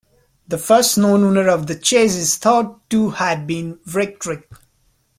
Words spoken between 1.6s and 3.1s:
the chase is thought